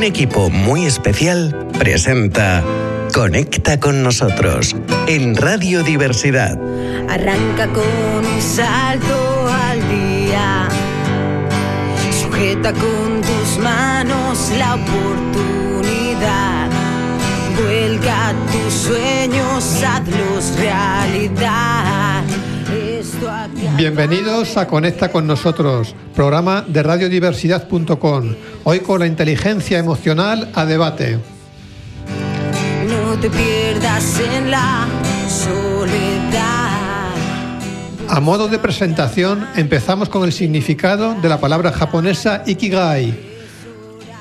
[0.00, 2.64] un equipo muy especial presenta
[3.12, 4.74] Conecta con nosotros
[5.06, 6.58] en Radio Diversidad.
[7.06, 10.68] Arranca con un salto al día.
[12.18, 16.70] Sujeta con tus manos la oportunidad.
[17.62, 22.24] Vuelca tus sueños, hazlos realidad.
[23.76, 28.34] Bienvenidos a Conecta con nosotros, programa de radiodiversidad.com.
[28.64, 31.18] Hoy con la inteligencia emocional a debate.
[32.88, 34.86] No te pierdas en la
[35.28, 37.10] soledad.
[38.08, 43.14] A modo de presentación, empezamos con el significado de la palabra japonesa ikigai,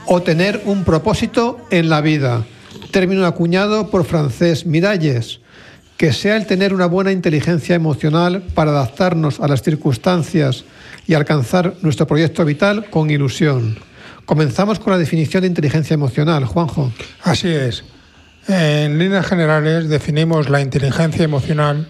[0.08, 2.44] o tener un propósito en la vida,
[2.92, 5.40] término acuñado por francés Miralles
[6.00, 10.64] que sea el tener una buena inteligencia emocional para adaptarnos a las circunstancias
[11.06, 13.78] y alcanzar nuestro proyecto vital con ilusión.
[14.24, 16.46] Comenzamos con la definición de inteligencia emocional.
[16.46, 16.94] Juanjo.
[17.24, 17.84] Así es.
[18.48, 21.90] En líneas generales definimos la inteligencia emocional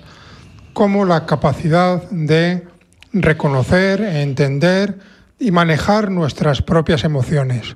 [0.74, 2.66] como la capacidad de
[3.14, 4.98] reconocer, entender
[5.40, 7.76] y manejar nuestras propias emociones.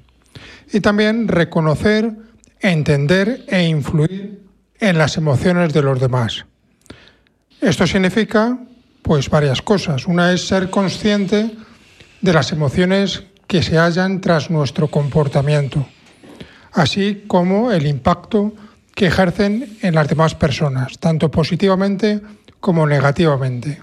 [0.72, 2.12] Y también reconocer,
[2.60, 4.42] entender e influir
[4.84, 6.46] en las emociones de los demás.
[7.62, 8.58] Esto significa,
[9.02, 10.08] pues, varias cosas.
[10.08, 11.52] Una es ser consciente
[12.20, 15.88] de las emociones que se hallan tras nuestro comportamiento,
[16.74, 18.54] así como el impacto
[18.94, 22.20] que ejercen en las demás personas, tanto positivamente
[22.60, 23.82] como negativamente.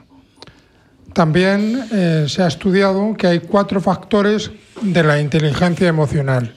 [1.14, 4.50] También eh, se ha estudiado que hay cuatro factores
[4.82, 6.54] de la inteligencia emocional,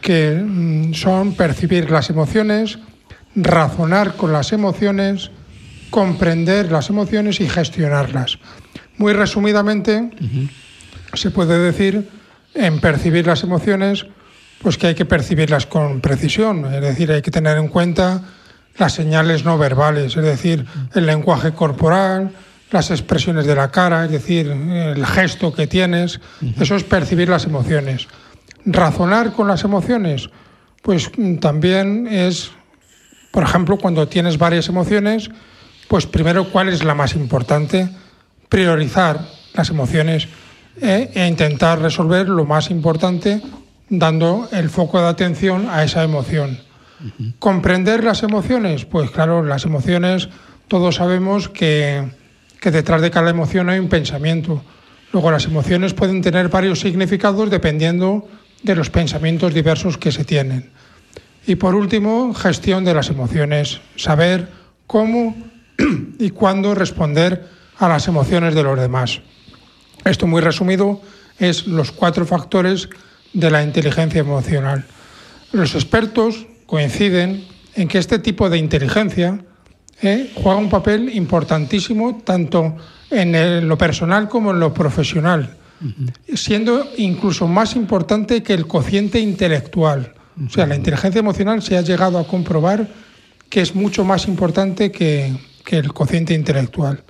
[0.00, 2.78] que mm, son percibir las emociones,
[3.36, 5.30] razonar con las emociones,
[5.90, 8.38] comprender las emociones y gestionarlas.
[8.96, 10.10] Muy resumidamente,
[11.12, 12.08] se puede decir
[12.54, 14.06] en percibir las emociones,
[14.62, 18.22] pues que hay que percibirlas con precisión, es decir, hay que tener en cuenta
[18.78, 22.32] las señales no verbales, es decir, el lenguaje corporal,
[22.70, 26.20] las expresiones de la cara, es decir, el gesto que tienes,
[26.58, 28.08] eso es percibir las emociones.
[28.64, 30.30] Razonar con las emociones,
[30.82, 31.10] pues
[31.40, 32.50] también es
[33.36, 35.30] por ejemplo, cuando tienes varias emociones,
[35.88, 37.86] pues primero cuál es la más importante,
[38.48, 39.20] priorizar
[39.52, 40.26] las emociones
[40.80, 43.42] eh, e intentar resolver lo más importante
[43.90, 46.58] dando el foco de atención a esa emoción.
[47.38, 50.30] Comprender las emociones, pues claro, las emociones
[50.66, 52.08] todos sabemos que,
[52.58, 54.62] que detrás de cada emoción hay un pensamiento.
[55.12, 58.26] Luego las emociones pueden tener varios significados dependiendo
[58.62, 60.70] de los pensamientos diversos que se tienen.
[61.46, 64.48] Y por último, gestión de las emociones, saber
[64.86, 65.36] cómo
[66.18, 67.48] y cuándo responder
[67.78, 69.20] a las emociones de los demás.
[70.04, 71.00] Esto muy resumido
[71.38, 72.88] es los cuatro factores
[73.32, 74.84] de la inteligencia emocional.
[75.52, 79.38] Los expertos coinciden en que este tipo de inteligencia
[80.02, 82.76] eh, juega un papel importantísimo tanto
[83.10, 85.56] en lo personal como en lo profesional,
[86.34, 90.15] siendo incluso más importante que el cociente intelectual.
[90.44, 92.86] O sea, la inteligencia emocional se ha llegado a comprobar
[93.48, 95.32] que es mucho más importante que,
[95.68, 97.02] el cociente intelectual.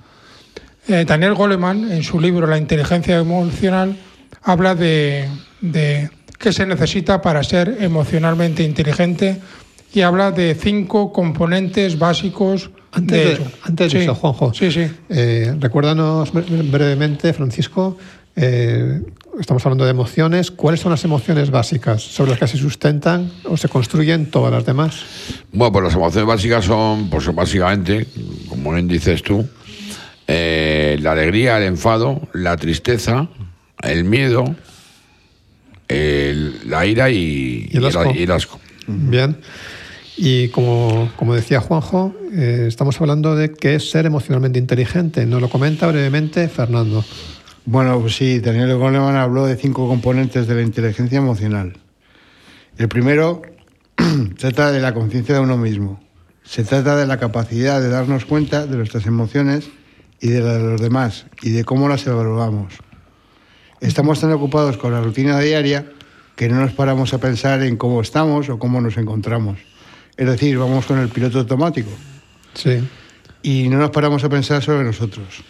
[0.87, 3.95] Eh, Daniel Goleman, en su libro La inteligencia emocional,
[4.41, 5.29] habla de,
[6.39, 9.39] qué se necesita para ser emocionalmente inteligente
[9.93, 14.89] y habla de cinco componentes básicos antes de, Antes de eso, Juanjo, sí, sí.
[15.09, 17.97] Eh, recuérdanos brevemente, Francisco,
[18.37, 19.01] eh,
[19.39, 20.51] estamos hablando de emociones.
[20.51, 24.65] ¿Cuáles son las emociones básicas sobre las que se sustentan o se construyen todas las
[24.65, 25.01] demás?
[25.51, 28.05] Bueno, pues las emociones básicas son, pues básicamente,
[28.47, 29.45] como bien dices tú,
[30.27, 33.27] eh, la alegría, el enfado, la tristeza,
[33.81, 34.55] el miedo,
[35.89, 38.59] la ira y, el asco.
[38.87, 39.37] Bien.
[40.17, 45.25] Y como, como decía Juanjo, eh, estamos hablando de qué es ser emocionalmente inteligente.
[45.25, 47.05] Nos lo comenta brevemente Fernando.
[47.69, 51.73] Bueno, pues sí, Daniel Goleman habló de cinco componentes de la inteligencia emocional.
[52.77, 53.41] El primero
[54.37, 55.99] trata de la conciencia de uno mismo.
[56.45, 59.69] Se trata de la capacidad de darnos cuenta de nuestras emociones
[60.21, 62.73] y de las de los demás y de cómo las evaluamos.
[63.81, 65.91] Estamos tan ocupados con la rutina diaria
[66.37, 69.59] que no nos paramos a pensar en cómo estamos o cómo nos encontramos.
[70.15, 71.91] Es decir, vamos con el piloto automático.
[72.53, 72.79] Sí.
[73.41, 75.43] Y no nos paramos a pensar sobre nosotros.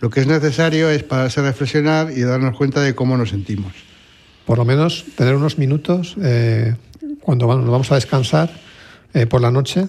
[0.00, 3.72] Lo que es necesario es pararse a reflexionar y darnos cuenta de cómo nos sentimos.
[4.46, 6.74] Por lo menos tener unos minutos eh,
[7.20, 8.50] cuando nos vamos a descansar
[9.14, 9.88] eh, por la noche,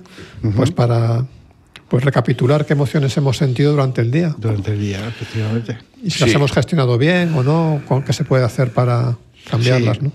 [0.56, 1.25] pues para
[1.88, 4.35] pues recapitular qué emociones hemos sentido durante el día.
[4.38, 5.77] Durante el día, efectivamente.
[6.03, 9.17] Y si las hemos gestionado bien o no, qué se puede hacer para
[9.50, 10.11] cambiarlas, ¿no?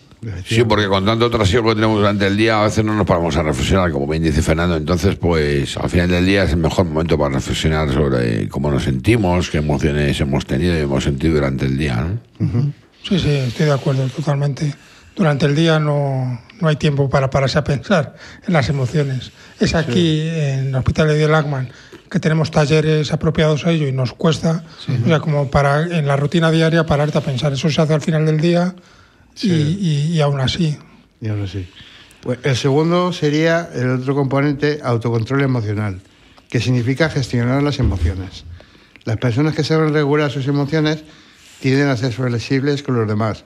[0.46, 3.36] Sí, porque con tanto trasiego que tenemos durante el día, a veces no nos paramos
[3.36, 4.76] a reflexionar, como bien dice Fernando.
[4.76, 8.84] Entonces, pues al final del día es el mejor momento para reflexionar sobre cómo nos
[8.84, 11.96] sentimos, qué emociones hemos tenido y hemos sentido durante el día.
[11.96, 12.72] ¿no?
[13.02, 14.74] Sí, sí, estoy de acuerdo totalmente.
[15.16, 18.14] Durante el día no, no hay tiempo para pararse a pensar
[18.46, 19.30] en las emociones.
[19.60, 21.70] Es aquí, en el Hospital de Lagman,
[22.10, 26.16] que tenemos talleres apropiados a ello y nos cuesta, o sea, como para en la
[26.16, 27.52] rutina diaria pararte a pensar.
[27.52, 28.74] Eso se hace al final del día
[29.42, 30.76] y, y- y aún así.
[31.20, 31.66] Y ahora sí.
[32.20, 36.00] Pues el segundo sería el otro componente, autocontrol emocional,
[36.48, 38.44] que significa gestionar las emociones.
[39.04, 41.04] Las personas que saben regular sus emociones
[41.60, 43.44] tienden a ser flexibles con los demás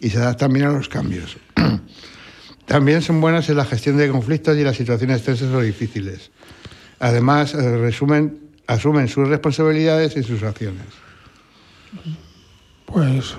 [0.00, 1.36] y se adaptan bien a los cambios.
[2.66, 6.30] También son buenas en la gestión de conflictos y las situaciones tensas o difíciles.
[6.98, 10.86] Además, eh, resumen, asumen sus responsabilidades y sus acciones.
[12.86, 13.34] Pues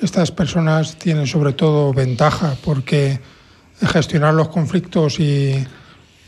[0.00, 3.18] estas personas tienen sobre todo ventaja porque
[3.80, 5.66] gestionar los conflictos y,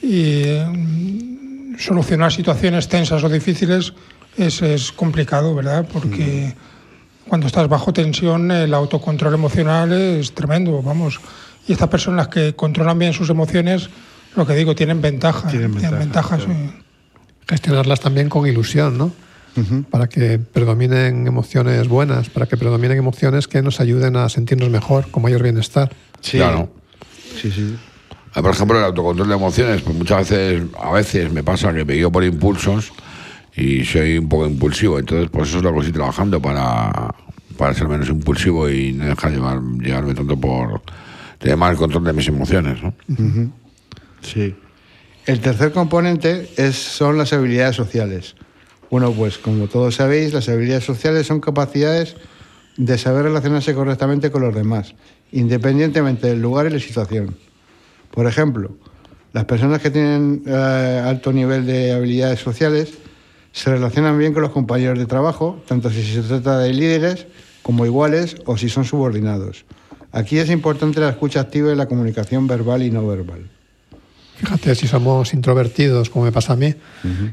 [0.03, 3.93] y, mm, solucionar situaciones tensas o difíciles
[4.37, 5.87] es, es complicado, ¿verdad?
[5.93, 6.55] Porque
[7.27, 11.21] cuando estás bajo tensión el autocontrol emocional es tremendo, vamos.
[11.67, 13.91] Y estas personas que controlan bien sus emociones,
[14.35, 15.49] lo que digo, tienen ventaja.
[15.49, 16.53] Tienen ventaja, claro.
[16.53, 16.71] sí.
[17.47, 19.13] Gestionarlas también con ilusión, ¿no?
[19.91, 25.11] Para que predominen emociones buenas, para que predominen emociones que nos ayuden a sentirnos mejor,
[25.11, 25.91] con mayor bienestar.
[26.23, 26.71] Claro.
[27.41, 27.77] Sí, sí.
[28.35, 31.85] Eh, Por ejemplo, el autocontrol de emociones, pues muchas veces, a veces me pasa que
[31.85, 32.93] me guío por impulsos
[33.57, 34.99] y soy un poco impulsivo.
[34.99, 37.15] Entonces, pues eso es lo que estoy trabajando para,
[37.57, 40.83] para ser menos impulsivo y no dejar llevar, llevarme tanto por
[41.39, 42.83] tener más control de mis emociones.
[42.83, 42.95] ¿no?
[44.21, 44.55] Sí.
[45.27, 48.35] El tercer componente es, son las habilidades sociales.
[48.91, 52.17] Bueno, pues como todos sabéis, las habilidades sociales son capacidades
[52.77, 54.95] de saber relacionarse correctamente con los demás,
[55.31, 57.37] independientemente del lugar y la situación.
[58.11, 58.71] Por ejemplo,
[59.33, 62.95] las personas que tienen eh, alto nivel de habilidades sociales
[63.53, 67.27] se relacionan bien con los compañeros de trabajo, tanto si se trata de líderes
[67.63, 69.67] como iguales o si son subordinados.
[70.13, 73.51] Aquí es importante la escucha activa y la comunicación verbal y no verbal.
[74.39, 76.73] Fíjate, si somos introvertidos, como me pasa a mí,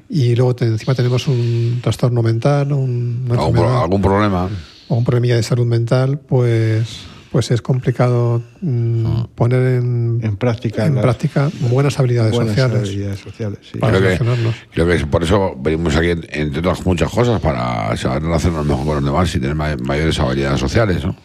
[0.10, 4.50] y luego te- encima tenemos un trastorno mental, un, una ¿Algún, pro- algún problema?
[4.88, 6.88] o un problemilla de salud mental, pues,
[7.32, 12.88] pues es complicado mm, poner en, En práctica, en las práctica buenas habilidades buenas sociales.
[12.90, 13.78] habilidades sociales, sí.
[13.78, 14.26] Para Creo que,
[14.74, 18.96] creo que por eso venimos aquí, entre otras muchas cosas, para saber relacionarnos mejor con
[18.96, 21.04] los demás y tener ma- mayores habilidades sociales.
[21.06, 21.16] ¿no?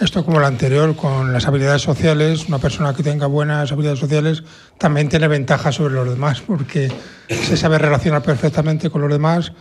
[0.00, 4.42] Esto como lo anterior, con las habilidades sociales, una persona que tenga buenas habilidades sociales
[4.78, 6.90] también tiene ventajas sobre los demás, porque
[7.28, 9.52] se sabe relacionar perfectamente con los demás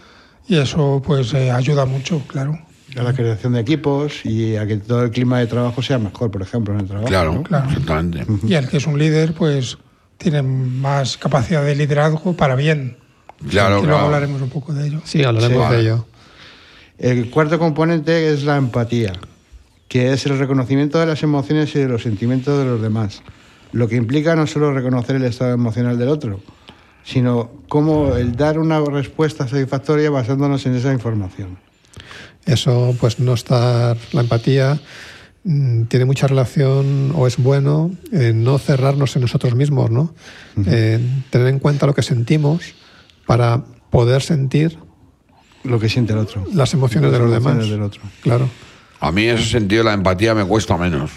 [0.48, 2.58] y eso pues eh, ayuda mucho, claro.
[2.98, 6.32] A la creación de equipos y a que todo el clima de trabajo sea mejor,
[6.32, 7.08] por ejemplo, en el trabajo.
[7.08, 7.44] Claro, ¿no?
[7.44, 7.70] Claro.
[7.70, 8.26] exactamente.
[8.46, 9.78] Y el que es un líder pues
[10.18, 12.98] tiene más capacidad de liderazgo para bien.
[13.50, 14.06] Claro, y luego claro.
[14.06, 15.02] hablaremos un poco de ello.
[15.04, 15.74] Sí, hablaremos Sí.
[15.76, 16.06] de ello.
[16.98, 19.14] El cuarto componente es la empatía,
[19.92, 23.24] que es el reconocimiento de las emociones y de los sentimientos de los demás,
[23.74, 26.40] lo que implica no solo reconocer el estado emocional del otro,
[27.04, 31.58] sino como el dar una respuesta satisfactoria basándonos en esa información.
[32.46, 34.80] Eso, pues no estar, la empatía
[35.44, 40.16] mm, tiene mucha relación o es bueno en no cerrarnos en nosotros mismos, ¿no?
[40.56, 42.62] En tener en cuenta lo que sentimos
[43.28, 44.78] para poder sentir
[45.66, 46.46] Lo que siente el otro.
[46.54, 47.70] las emociones Las de los emociones demás.
[47.70, 48.02] del otro.
[48.22, 48.48] Claro.
[49.02, 51.12] A mí en ese sentido la empatía me cuesta menos.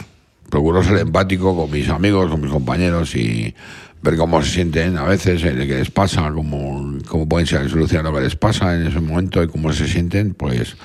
[0.50, 3.54] Procuro ser empático con mis amigos, con mis compañeros y
[4.02, 8.04] ver cómo se sienten a veces, eh, qué les pasa, cómo, cómo pueden ser solucionar
[8.12, 10.76] lo que les pasa en ese momento y cómo se sienten, pues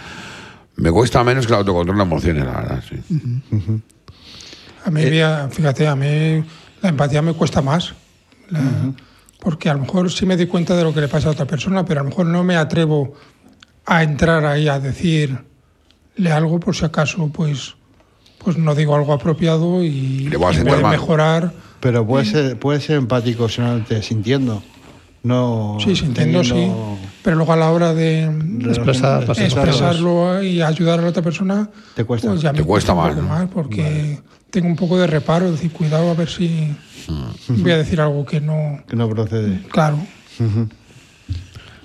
[0.75, 2.83] me cuesta menos que el autocontrol de emociones, la verdad.
[2.87, 2.95] Sí.
[4.85, 6.43] A mí, vía- fíjate, a mí
[6.81, 7.93] la empatía me cuesta más.
[8.49, 8.61] La-
[9.41, 11.45] Porque a lo mejor sí me doy cuenta de lo que le pasa a otra
[11.45, 13.13] persona, pero a lo mejor no me atrevo
[13.85, 14.79] a entrar ahí a
[16.19, 17.75] decirle algo por si acaso pues,
[18.43, 20.91] pues no digo algo apropiado y, Le vas a y puede mal.
[20.91, 21.53] mejorar.
[21.79, 24.61] Pero puede ser, puede ser empático solamente sintiendo,
[25.23, 26.69] no Sí, sintiendo, sí.
[27.23, 28.23] Pero luego a la hora de
[28.65, 32.27] Expresar expresarlo y ayudar a la otra persona, Te cuesta.
[32.29, 33.27] pues ya Te me cuesta más, poco ¿no?
[33.29, 36.75] más porque tengo un poco de reparo, decir, cuidado a ver si
[37.07, 37.63] Mm.
[37.63, 38.83] voy a decir algo que no...
[38.87, 39.61] que no procede.
[39.71, 39.97] Claro,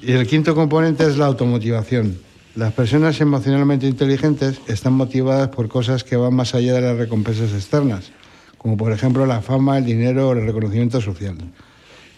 [0.02, 2.18] Y el quinto componente es la automotivación.
[2.56, 7.52] Las personas emocionalmente inteligentes están motivadas por cosas que van más allá de las recompensas
[7.52, 8.12] externas,
[8.58, 11.36] como por ejemplo la fama, el dinero o el reconocimiento social.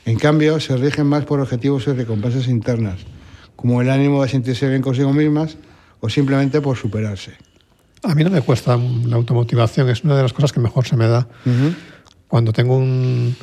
[0.05, 3.01] En cambio, se rigen más por objetivos y recompensas internas,
[3.57, 5.57] como el ánimo de sentirse bien consigo mismas
[6.01, 7.33] o simplemente por superarse.
[8.03, 10.99] A mí no me cuesta la automotivación, es una de las cosas que mejor se
[10.99, 11.27] me da.
[12.29, 13.35] Cuando tengo un...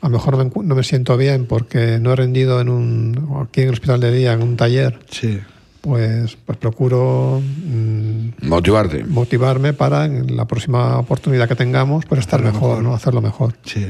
[0.00, 3.44] A lo mejor no me, no me siento bien porque no he rendido en un,
[3.46, 5.38] aquí en el hospital de día, en un taller, Sí.
[5.80, 9.04] Pues, pues procuro mm, Motivarte.
[9.04, 12.94] motivarme para en la próxima oportunidad que tengamos, pues estar mejor, ¿no?
[12.94, 13.54] Hacerlo mejor.
[13.64, 13.86] Sí.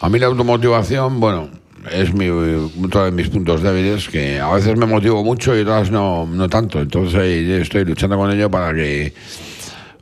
[0.00, 1.48] A mí la automotivación, bueno,
[1.92, 5.90] es mi, uno de mis puntos débiles, que a veces me motivo mucho y otras
[5.90, 6.80] no, no tanto.
[6.80, 9.12] Entonces estoy luchando con ello para que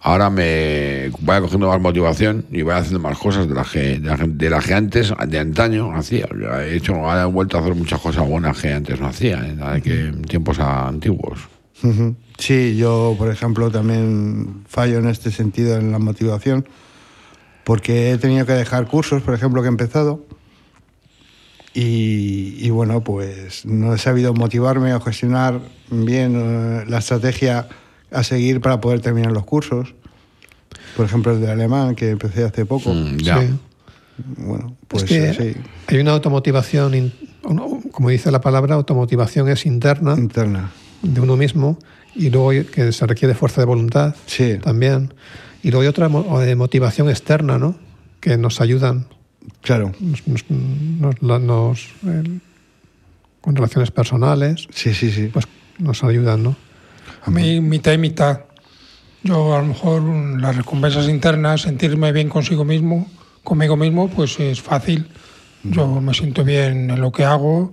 [0.03, 4.09] ahora me vaya cogiendo más motivación y vaya haciendo más cosas de las que, de
[4.09, 6.29] la que, de las que antes, de antaño, hacía.
[6.65, 9.81] He hecho, ahora he vuelto a hacer muchas cosas buenas que antes no hacía, ¿eh?
[9.83, 11.49] Que en tiempos antiguos.
[12.39, 16.67] Sí, yo, por ejemplo, también fallo en este sentido en la motivación,
[17.65, 20.25] porque he tenido que dejar cursos, por ejemplo, que he empezado,
[21.75, 27.69] y, y bueno, pues no he sabido motivarme o gestionar bien eh, la estrategia
[28.13, 29.95] a seguir para poder terminar los cursos.
[30.97, 32.93] Por ejemplo, el de alemán, que empecé hace poco.
[32.93, 33.41] Mm, ya.
[33.41, 33.49] Sí.
[34.39, 37.13] Bueno, pues es que sí, hay una automotivación,
[37.91, 40.71] como dice la palabra, automotivación es interna interna.
[41.01, 41.79] de uno mismo
[42.15, 45.15] y luego que se requiere fuerza de voluntad Sí, también.
[45.63, 46.27] Y luego hay otra mo-
[46.57, 47.75] motivación externa, ¿no?
[48.21, 49.07] Que nos ayudan,
[49.63, 49.93] claro.
[49.99, 50.23] nos,
[51.23, 52.39] nos- nos, eh,
[53.41, 55.31] con relaciones personales, Sí, sí, sí.
[55.33, 55.47] pues
[55.79, 56.55] nos ayudan, ¿no?
[57.23, 58.41] A mí mitad y mitad.
[59.23, 60.03] Yo a lo mejor
[60.41, 63.07] las recompensas internas, sentirme bien consigo mismo,
[63.45, 65.07] conmigo mismo, pues es fácil.
[65.63, 67.73] Yo me siento bien en lo que hago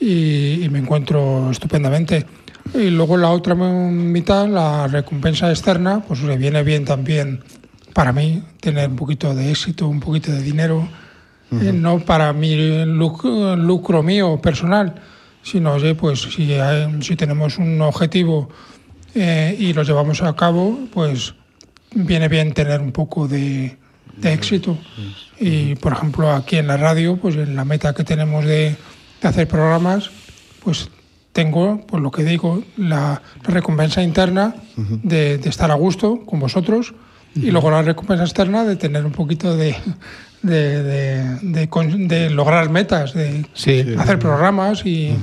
[0.00, 2.26] y, y me encuentro estupendamente.
[2.72, 7.44] Y luego la otra mitad, la recompensa externa, pues le viene bien también
[7.94, 10.88] para mí tener un poquito de éxito, un poquito de dinero,
[11.52, 14.96] eh, no para mi lucro, lucro mío personal,
[15.44, 18.48] sino oye, pues si, hay- si tenemos un objetivo
[19.14, 21.34] eh, y lo llevamos a cabo, pues
[21.94, 23.76] viene bien tener un poco de,
[24.16, 24.76] de éxito.
[25.38, 28.74] Y por ejemplo aquí en la radio, pues en la meta que tenemos de,
[29.22, 30.10] de hacer programas,
[30.64, 30.88] pues
[31.32, 36.40] tengo, pues lo que digo, la, la recompensa interna de, de estar a gusto con
[36.40, 36.94] vosotros
[37.36, 39.74] y luego la recompensa externa de tener un poquito de,
[40.44, 43.84] de, de- de con- de lograr metas, de Sí.
[43.98, 45.16] hacer programas y,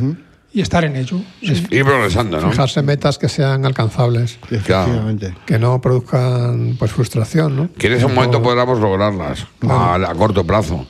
[0.53, 1.21] y estar en ello.
[1.41, 1.65] Sí.
[1.69, 2.49] Ir progresando, ¿no?
[2.51, 5.33] Fijarse metas que sean alcanzables, Efectivamente.
[5.45, 7.69] que no produzcan pues frustración, ¿no?
[7.77, 10.87] Que en ese momento podamos lograrlas a, a corto plazo.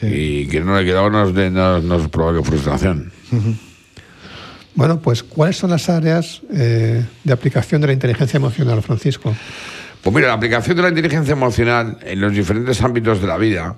[0.00, 0.06] Sí.
[0.06, 3.10] Y que no, que no nos, de- nos, nos provoque frustración.
[4.74, 9.34] Bueno, pues ¿cuáles son las áreas eh, de aplicación de la inteligencia emocional, Francisco?
[10.02, 13.76] Pues mira, la aplicación de la inteligencia emocional en los diferentes ámbitos de la vida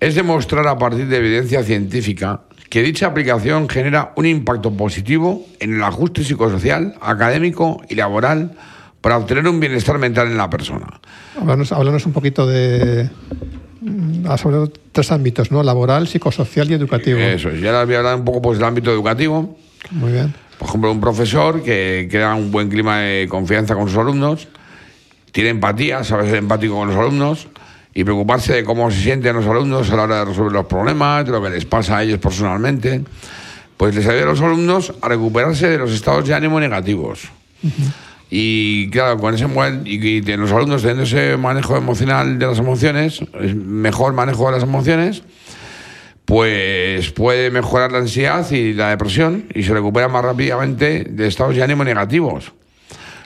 [0.00, 5.76] es demostrar a partir de evidencia científica que dicha aplicación genera un impacto positivo en
[5.76, 8.52] el ajuste psicosocial, académico y laboral
[9.00, 10.86] para obtener un bienestar mental en la persona.
[11.40, 13.08] Háblanos, háblanos un poquito de
[13.80, 15.62] mm, ah, sobre tres ámbitos, ¿no?
[15.62, 17.18] Laboral, psicosocial y educativo.
[17.18, 17.62] Eso, es.
[17.62, 19.56] y ahora voy a hablar un poco pues, del ámbito educativo.
[19.92, 20.34] Muy bien.
[20.58, 24.48] Por ejemplo, un profesor que crea un buen clima de confianza con sus alumnos,
[25.32, 27.48] tiene empatía, sabe ser empático con los alumnos
[27.94, 31.24] y preocuparse de cómo se sienten los alumnos a la hora de resolver los problemas,
[31.24, 33.02] de lo que les pasa a ellos personalmente,
[33.76, 37.28] pues les ayuda a los alumnos a recuperarse de los estados de ánimo negativos.
[38.30, 39.46] Y claro, con ese
[39.84, 44.52] y, y los alumnos teniendo ese manejo emocional de las emociones, es mejor manejo de
[44.52, 45.22] las emociones,
[46.24, 51.56] pues puede mejorar la ansiedad y la depresión y se recupera más rápidamente de estados
[51.56, 52.52] de ánimo negativos.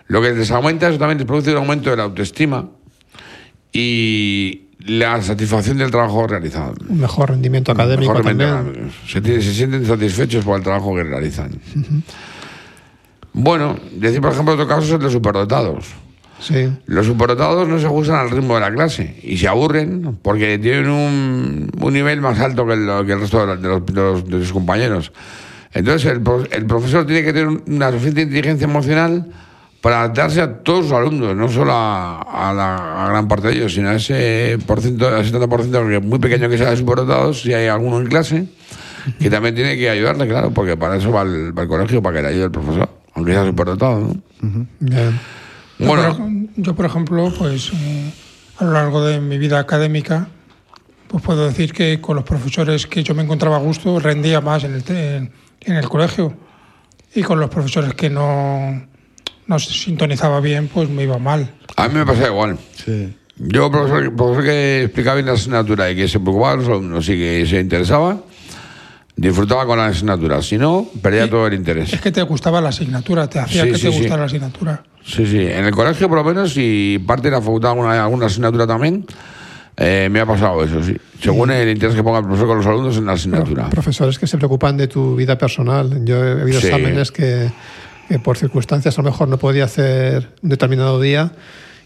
[0.08, 2.68] Lo que les aumenta eso también les produce un aumento de la autoestima
[3.72, 6.74] y la satisfacción del trabajo realizado.
[6.88, 8.90] Un mejor rendimiento académico Mejor también.
[9.06, 11.52] se, se sienten satisfechos por el trabajo que realizan.
[13.32, 15.86] Bueno, decir por ejemplo otro caso es el de superdotados.
[16.40, 16.68] Sí.
[16.86, 20.88] Los superdotados no se ajustan al ritmo de la clase y se aburren porque tienen
[20.88, 23.92] un, un nivel más alto que el, que el resto de los, de los- de
[23.94, 25.12] los- de sus compañeros.
[25.72, 29.26] Entonces el, el profesor tiene que tener una suficiente inteligencia emocional
[29.82, 33.54] para adaptarse a todos sus alumnos, no solo a, a la a gran parte de
[33.56, 36.76] ellos, sino a ese por ciento, a ese 70% que muy pequeño que sea de
[37.34, 38.46] si hay alguno en clase,
[39.18, 42.28] que también tiene que ayudarle, claro, porque para eso va al colegio, para que le
[42.28, 44.14] ayude el profesor, aunque sea superdotado.
[44.40, 44.66] ¿no?
[45.78, 48.12] Bueno, yo, por ejemplo, pues eh,
[48.58, 50.28] a lo largo de mi vida académica,
[51.08, 54.62] pues puedo decir que con los profesores que yo me encontraba a gusto rendía más
[54.64, 55.32] en el, te- en
[55.76, 56.34] el colegio
[57.14, 58.86] y con los profesores que no,
[59.46, 61.50] no se sintonizaba bien, pues me iba mal.
[61.76, 62.58] a mí me pasa igual.
[62.84, 63.14] Sí.
[63.36, 67.08] Yo, profesor, profesor que explicaba bien la asignatura y que se preocupaba de los alumnos
[67.08, 68.18] y que se interesaba,
[69.16, 70.40] disfrutaba con la asignatura.
[70.42, 71.92] Si no, perdía todo el interés.
[71.92, 73.98] Es que te gustaba la asignatura, te hacía Sí, que sí, te sí.
[73.98, 74.82] gustara la asignatura.
[75.04, 75.38] Sí, sí.
[75.40, 79.04] En el colegio, por lo menos, y parte de la facultad, alguna, alguna asignatura también,
[79.76, 80.96] eh, me ha pasado eso, sí.
[81.20, 83.70] Según el interés que ponga el profesor con los alumnos en la asignatura.
[83.70, 86.04] Profesores que se preocupan de tu vida personal.
[86.04, 86.66] Yo he habido Sí.
[86.68, 87.50] exámenes que,
[88.08, 91.32] que por circunstancias a lo mejor no podía hacer un determinado día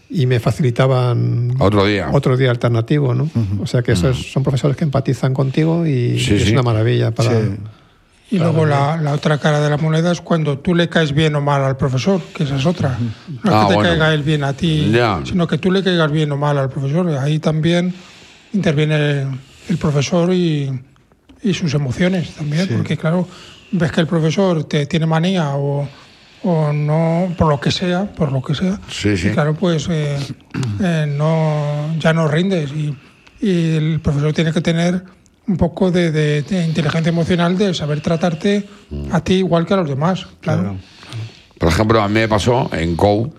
[0.09, 2.09] y me facilitaban Otro día.
[2.13, 3.29] otro día alternativo, ¿no?
[3.61, 6.51] O sea que esos son profesores que empatizan contigo y Sí, es sí.
[6.53, 7.31] una maravilla para...
[7.31, 7.55] Sí.
[8.29, 11.33] Y luego la, la otra cara de la moneda es cuando tú le caes bien
[11.35, 12.97] o mal al profesor, que esa es otra.
[12.99, 13.89] No es Ah, que te bueno.
[13.89, 15.21] caiga él bien a ti, Ya.
[15.23, 17.07] sino que tú le caigas bien o mal al profesor.
[17.17, 17.93] Ahí también
[18.51, 19.27] interviene el,
[19.69, 20.69] el profesor y,
[21.41, 23.25] y sus emociones también, porque claro,
[23.71, 25.87] ves que el profesor te tiene manía o,
[26.43, 29.29] o no, por lo que sea, por lo que sea, Sí, sí.
[29.29, 30.17] y claro, pues eh,
[30.81, 32.95] eh, no, ya no rindes y,
[33.41, 35.03] y el profesor tiene que tener
[35.47, 38.67] un poco de, de- de inteligencia emocional de saber tratarte
[39.11, 40.77] a ti igual que a los demás, claro.
[41.57, 43.33] Por ejemplo, a mí me pasó en COU,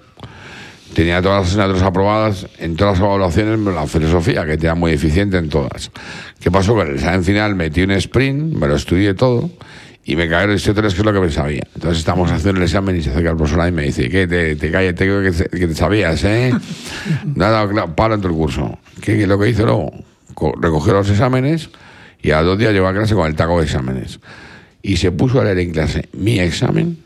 [0.95, 5.37] tenía todas las asignaturas aprobadas, en todas las evaluaciones, la filosofía, que era muy eficiente
[5.37, 5.91] en todas.
[6.41, 6.75] ¿Qué pasó?
[6.75, 9.51] Que en el examen final metí un sprint, me lo estudié todo,
[10.11, 11.63] y me cayeron Aristóteles, que es lo que me sabía.
[11.75, 14.27] Entonces estamos haciendo el examen y se acerca el profesor y me dice, ¿qué?
[14.27, 16.53] Te, te calles, te que, te- que te sabías, ¿eh?
[17.35, 18.79] Nada, claro, paro en todo el curso.
[19.03, 19.93] ¿Qué, es lo que hizo luego?
[20.35, 21.69] Co- Recogió los exámenes
[22.23, 24.19] y a dos días llegó a clase con el taco de exámenes.
[24.83, 26.97] Y se puso a leer en clase mi examen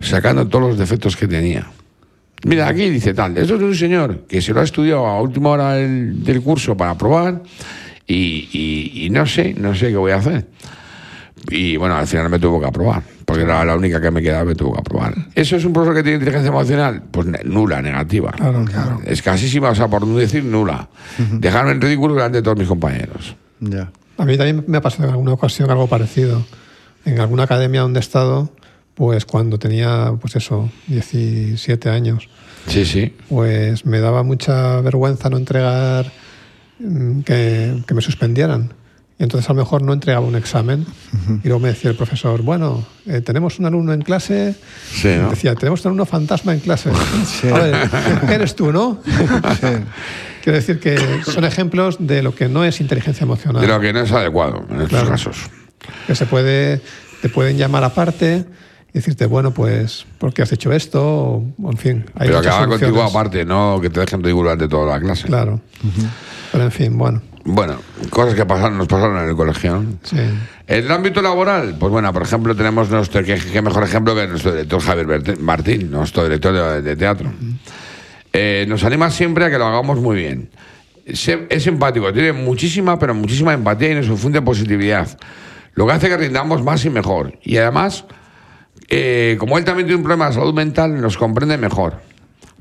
[0.00, 1.66] sacando todos los defectos que tenía.
[2.44, 5.50] Mira, aquí dice tal, eso es un señor que se lo ha estudiado a última
[5.50, 7.42] hora del, del curso para probar
[8.06, 10.46] y, y- y no sé, no sé qué voy a hacer.
[11.48, 14.44] Y bueno, al final me tuvo que aprobar, porque era la única que me quedaba,
[14.44, 15.14] me tuvo que aprobar.
[15.34, 17.02] ¿Eso es un profesor que tiene inteligencia emocional?
[17.10, 18.30] Pues nula, negativa.
[18.32, 19.00] Claro, claro.
[19.06, 20.88] Escasísima, o sea, por no decir nula.
[21.18, 23.34] Dejarme en ridículo delante de todos mis compañeros.
[23.60, 23.90] Ya.
[24.18, 26.44] A mí también me ha pasado en alguna ocasión algo parecido.
[27.06, 28.52] En alguna academia donde he estado,
[28.94, 32.28] pues cuando tenía, pues eso, 17 años,
[32.66, 33.16] Sí, sí.
[33.30, 36.12] pues me daba mucha vergüenza no entregar,
[36.78, 38.74] mm, que, que me suspendieran.
[39.20, 40.86] Entonces a lo mejor no entregaba un examen.
[41.44, 44.54] Y luego me decía el profesor, bueno, eh, tenemos un alumno en clase.
[44.92, 45.28] Sí, ¿no?
[45.28, 46.90] Decía, tenemos un alumno fantasma en clase.
[47.54, 47.90] A ver,
[48.32, 48.98] eres tú, ¿no?
[50.42, 53.60] Quiero decir que son ejemplos de lo que no es inteligencia emocional.
[53.60, 55.08] De lo que no es adecuado en estos Claro.
[55.10, 55.36] casos.
[56.06, 56.80] que se puede
[57.20, 58.46] te pueden llamar aparte
[58.88, 61.02] y decirte bueno pues ¿por qué has hecho esto?
[61.02, 65.00] o, en fin hay Pero haga contigo aparte, no que te dejen ridículo toda la
[65.00, 65.26] clase.
[65.26, 65.60] claro
[66.52, 67.76] pero en fin bueno Bueno,
[68.10, 69.76] cosas que pasaron, nos pasaron en el colegio.
[69.80, 69.86] ¿no?
[70.02, 70.16] sí
[70.66, 74.52] En el ámbito laboral, pues bueno, por ejemplo, tenemos nuestro, qué mejor ejemplo que nuestro
[74.52, 77.32] director Javier Martín, nuestro director de, de teatro.
[78.32, 80.50] Eh, nos anima siempre a que lo hagamos muy bien.
[81.12, 85.08] Se- Es simpático, tiene muchísima, pero muchísima empatía y nos infunde positividad.
[85.74, 87.38] Lo que hace que rindamos más y mejor.
[87.42, 88.04] Y además,
[88.88, 91.94] eh, como él también tiene un problema de salud mental, nos comprende mejor.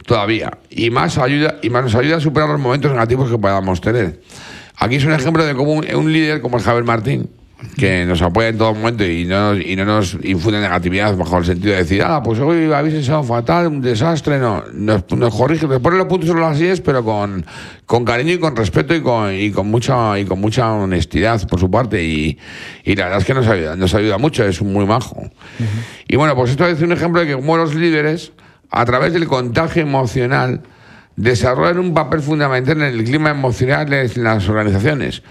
[0.05, 0.57] Todavía.
[0.71, 4.21] Y más, ayuda, y más nos ayuda a superar los momentos negativos que podamos tener.
[4.79, 7.29] Aquí es un ejemplo de cómo un, un líder como el Javier Martín,
[7.75, 11.37] que nos apoya en todo momento y no, nos- y no nos infunde negatividad bajo
[11.39, 14.63] el sentido de decir, ah, pues hoy habéis ensayado fatal, un desastre, no.
[14.73, 17.45] Nos, nos corrige, nos pone los puntos sobre las sillas, pero con,
[17.85, 21.59] con cariño y con respeto y con, y con mucha y con mucha honestidad por
[21.59, 22.01] su parte.
[22.01, 22.37] Y,
[22.85, 25.29] y la verdad es que nos ayuda, nos ayuda mucho, es muy majo.
[26.07, 28.31] Y bueno, pues esto es un ejemplo de que como los líderes,
[28.71, 30.61] a través del contagio emocional,
[31.19, 35.21] desarrollan un papel fundamental en el clima emocional en las organizaciones,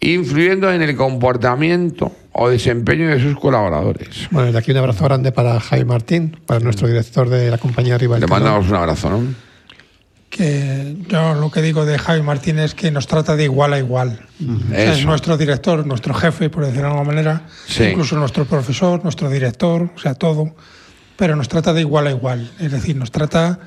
[0.00, 4.28] influyendo en el comportamiento o desempeño de sus colaboradores.
[4.30, 7.96] bueno desde aquí un abrazo grande para Jaime Martín para nuestro director de la compañía
[7.98, 9.24] Rival Le mandamos un abrazo, ¿no?
[10.30, 13.78] Que yo lo que digo de Javi Martínez es que nos trata de igual a
[13.78, 14.20] igual.
[14.46, 17.84] O sea, es nuestro director, nuestro jefe, por decirlo de alguna manera, Sí.
[17.84, 20.54] incluso nuestro profesor, nuestro director, o sea, todo,
[21.16, 22.50] pero nos trata de igual a igual.
[22.60, 23.58] Es decir, nos trata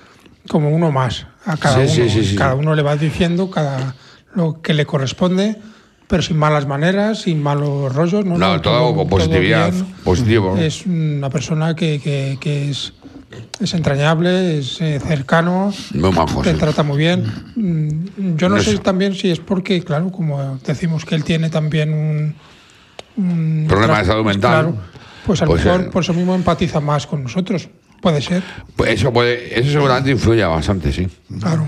[0.50, 2.10] como uno más a cada Sí, uno.
[2.12, 2.36] sí, sí.
[2.36, 3.96] Cada uno le va diciendo cada
[4.36, 5.58] lo que le corresponde,
[6.08, 8.26] pero sin malas maneras, sin malos rollos.
[8.26, 9.74] No, No, todo con positividad,
[10.04, 10.58] positivo.
[10.58, 12.94] Es una persona que, que- que es,
[13.60, 17.24] es entrañable, es eh, cercano, Muy majo, te trata muy bien.
[17.56, 21.94] Mm, Yo no sé también si es porque, claro, como decimos que él tiene también
[21.94, 22.36] un,
[23.18, 24.52] un Problema de salud mental.
[24.72, 24.78] Claro,
[25.26, 27.70] pues a lo Pues, mejor eh, por eso mismo empatiza más con nosotros.
[28.02, 28.44] Puede ser,
[28.76, 31.08] Pues eso, puede, eso seguramente influye bastante, sí.
[31.40, 31.66] claro.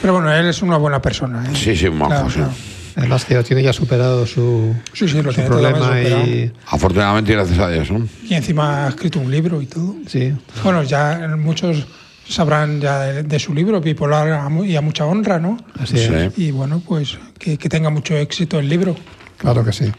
[0.00, 1.44] Pero bueno, él es una buena persona.
[1.44, 1.50] ¿eh?
[1.54, 2.36] Sí, sí, majo, Claro, sí.
[2.36, 2.52] claro.
[2.96, 7.32] además que lo tiene ya superado su, Sí, sí, lo su tiene problema y Afortunadamente
[7.32, 8.06] gracias a Dios, ¿no?
[8.24, 9.96] Y encima ha escrito un libro y todo.
[10.06, 10.32] sí
[10.64, 11.86] Bueno, ya muchos
[12.28, 15.56] sabrán ya de, de su libro, Bipolar y a mucha honra, ¿no?
[15.80, 16.04] así Sí.
[16.14, 18.94] es Y bueno, pues que, que tenga mucho éxito el libro.
[19.36, 19.90] claro que sí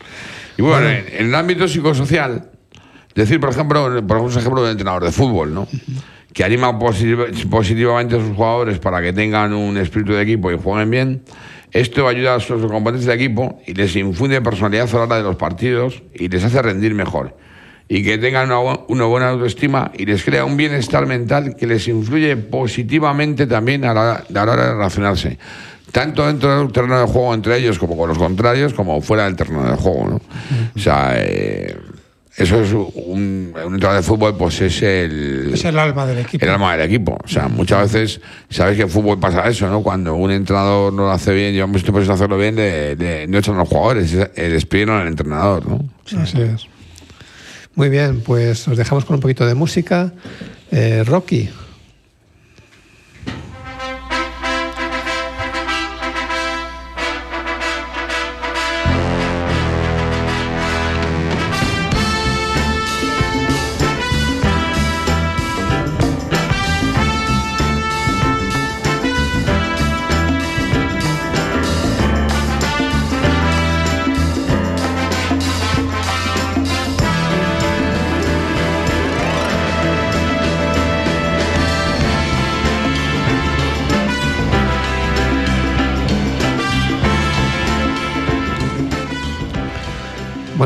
[0.57, 2.48] Y bueno, en, en el ámbito psicosocial,
[3.19, 5.67] decir, por ejemplo, por ejemplo, un entrenador de fútbol, ¿no?
[6.33, 10.57] que anima posit- positivamente a sus jugadores para que tengan un espíritu de equipo y
[10.57, 11.21] jueguen bien.
[11.71, 15.23] Esto ayuda a sus componentes de equipo y les infunde personalidad a la hora de
[15.23, 17.35] los partidos y les hace rendir mejor.
[17.87, 21.87] Y que tengan una, una buena autoestima y les crea un bienestar mental que les
[21.87, 25.39] influye positivamente también a la, a la hora de relacionarse.
[25.91, 29.35] Tanto dentro del terreno de juego entre ellos como con los contrarios, como fuera del
[29.35, 30.07] terreno de juego.
[30.07, 30.21] ¿no?
[30.75, 31.75] O sea, eh,
[32.39, 36.43] eso es un, un entrenador de fútbol, pues es el, Es el alma del equipo.
[36.45, 37.17] el alma del equipo.
[37.23, 39.81] O sea, muchas veces, sabes que en fútbol pasa eso, ¿no?
[39.83, 43.37] Cuando un entrenador no lo hace bien, llevamos visto pues hacerlo bien, le, le- no
[43.37, 45.79] echan a los jugadores, despiden al entrenador, ¿no?
[46.19, 46.67] Así es.
[47.75, 50.11] Muy bien, pues os dejamos con un poquito de música.
[50.71, 51.49] Eh, Rocky.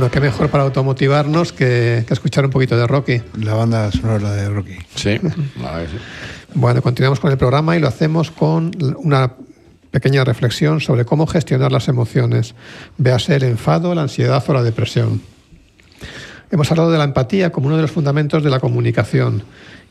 [0.04, 3.22] Bueno, qué mejor para automotivarnos que, que escuchar un poquito de Rocky.
[3.40, 4.76] La banda sonora de Rocky.
[4.96, 5.18] Sí.
[6.54, 9.32] Bueno, continuamos con el programa y lo hacemos con una
[9.92, 12.54] pequeña reflexión sobre cómo gestionar las emociones,
[12.98, 15.22] véase el enfado, la ansiedad o la depresión.
[16.52, 19.44] Hemos hablado de la empatía como uno de los fundamentos de la comunicación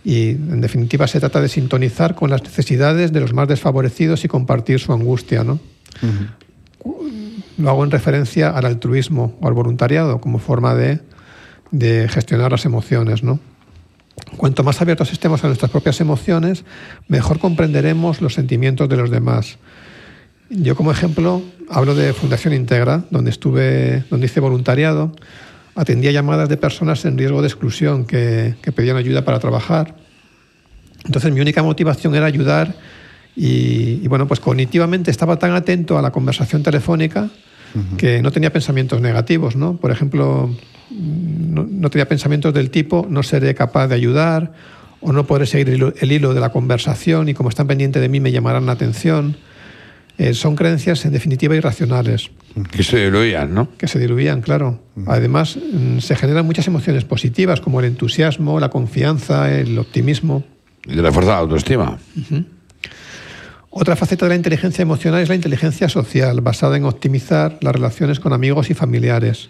[0.04, 4.28] y, en definitiva, se trata de sintonizar con las necesidades de los más desfavorecidos y
[4.28, 5.58] compartir su angustia, ¿no?
[7.58, 11.00] Lo hago en referencia al altruismo o al voluntariado como forma de,
[11.70, 13.40] de gestionar las emociones, ¿no?
[14.36, 16.64] Cuanto más abiertos estemos a nuestras propias emociones,
[17.08, 19.58] mejor comprenderemos los sentimientos de los demás.
[20.50, 25.12] Yo como ejemplo hablo de Fundación Integra, donde estuve, donde hice voluntariado,
[25.74, 29.94] atendía llamadas de personas en riesgo de exclusión que, que pedían ayuda para trabajar.
[31.04, 32.74] Entonces mi única motivación era ayudar
[33.34, 37.30] y, y, bueno, pues cognitivamente estaba tan atento a la conversación telefónica
[37.96, 39.76] que no tenía pensamientos negativos, ¿no?
[39.76, 40.50] Por ejemplo,
[40.90, 44.52] no, no, tenía pensamientos del tipo no seré capaz de ayudar
[45.00, 48.00] o no podré seguir el hilo, el hilo de la conversación y como están pendientes
[48.02, 49.36] de mí me llamarán la atención.
[50.18, 52.30] Eh, son creencias en definitiva irracionales.
[52.70, 53.68] Que se diluían, ¿no?
[53.78, 54.82] Que se diluían, claro.
[55.06, 60.44] Además, mm, se generan muchas emociones positivas como el entusiasmo, la confianza, el optimismo.
[60.86, 61.98] Y de la fuerza de la autoestima.
[62.16, 62.44] Uh -huh.
[63.74, 68.20] Otra faceta de la inteligencia emocional es la inteligencia social, basada en optimizar las relaciones
[68.20, 69.48] con amigos y familiares.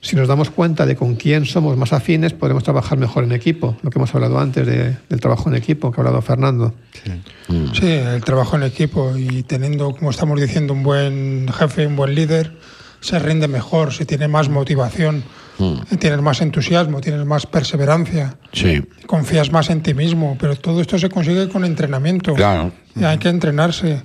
[0.00, 3.76] Si nos damos cuenta de con quién somos más afines, podremos trabajar mejor en equipo,
[3.82, 6.72] lo que hemos hablado antes de, del trabajo en equipo, que ha hablado Fernando.
[7.04, 7.52] Sí.
[7.52, 7.74] Mm.
[7.74, 12.14] sí, el trabajo en equipo y teniendo, como estamos diciendo, un buen jefe, un buen
[12.14, 12.56] líder,
[13.00, 15.22] se rinde mejor, se tiene más motivación,
[15.58, 15.96] mm.
[15.98, 18.82] tienes más entusiasmo, tienes más perseverancia, sí.
[19.04, 22.32] confías más en ti mismo, pero todo esto se consigue con entrenamiento.
[22.32, 22.72] Claro.
[22.96, 24.02] Y hay que entrenarse.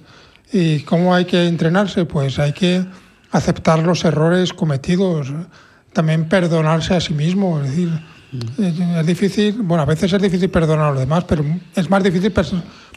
[0.52, 2.06] ¿Y cómo hay que entrenarse?
[2.06, 2.86] Pues hay que
[3.32, 5.32] aceptar los errores cometidos,
[5.94, 7.60] también perdonarse a sí mismo.
[7.62, 7.90] Es decir,
[8.58, 11.44] es difícil, bueno, a veces es difícil perdonar a los demás, pero
[11.76, 12.34] es más difícil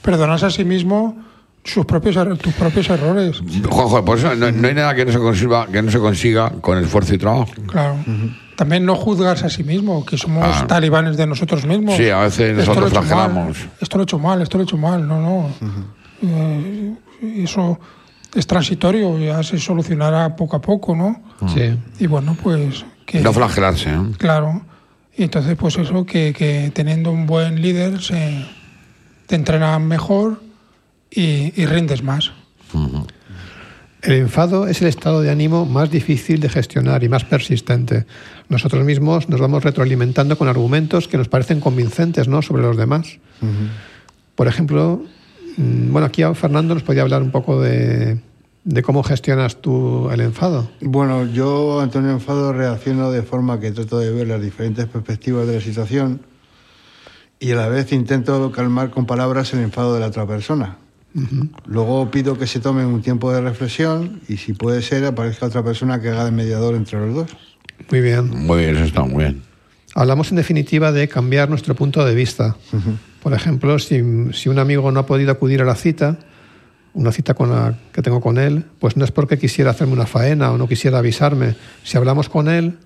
[0.03, 1.16] perdonarse a sí mismo
[1.64, 3.40] sus propios er-, tus propios errores.
[3.68, 6.51] Juanjo, por eso no, no, hay nada que no se consiga que no se consiga
[6.61, 7.53] con esfuerzo y trabajo.
[7.66, 7.94] Claro.
[8.07, 8.48] Uh -huh.
[8.59, 10.66] También no juzgarse a sí mismo, que somos ah.
[10.66, 11.94] talibanes de nosotros mismos.
[11.94, 13.57] Sí, a veces nosotros esto flagelamos.
[13.81, 15.07] Esto lo he hecho mal, esto lo he hecho mal.
[15.07, 15.37] No, no.
[15.37, 16.97] Uh -huh.
[17.23, 17.79] eh, eso
[18.35, 21.23] es transitorio, ya se solucionará poco a poco, ¿no?
[21.55, 21.79] Sí.
[22.01, 23.90] Y bueno, pues que, no flagelarse.
[23.90, 24.03] ¿eh?
[24.18, 24.62] Claro.
[25.16, 28.44] Y entonces, pues eso, que, que, teniendo un buen líder se
[29.29, 30.42] te entrena mejor
[31.12, 32.33] y, y rindes más.
[32.73, 33.07] Uh -huh.
[34.03, 38.07] El enfado es el estado de ánimo más difícil de gestionar y más persistente.
[38.49, 42.41] Nosotros mismos nos vamos retroalimentando con argumentos que nos parecen convincentes ¿no?
[42.43, 43.19] sobre los demás.
[43.43, 43.69] Uh -huh.
[44.37, 45.03] Por ejemplo,
[45.57, 48.21] mm, bueno, aquí Fernando nos podía hablar un poco de,
[48.65, 50.71] de cómo gestionas tú el enfado.
[50.81, 55.47] Bueno, yo ante un enfado reacciono de forma que trato de ver las diferentes perspectivas
[55.47, 56.21] de la situación
[57.41, 60.77] y a la vez intento calmar con palabras el enfado de la otra persona.
[61.14, 61.51] Uh -huh.
[61.66, 65.64] Luego pido que se tomen un tiempo de reflexión y si puede ser aparezca otra
[65.64, 67.37] persona que haga de mediador entre los dos.
[67.90, 68.31] Muy bien.
[68.31, 69.42] Muy bien, eso está muy bien.
[69.94, 72.57] Hablamos en definitiva de cambiar nuestro punto de vista.
[72.73, 72.97] Uh -huh.
[73.23, 76.18] Por ejemplo, si, si, un amigo no ha podido acudir a la cita,
[76.94, 80.07] una cita con la que tengo con él, pues no es porque quisiera hacerme una
[80.07, 81.57] faena o no quisiera avisarme.
[81.85, 82.79] Si hablamos con él,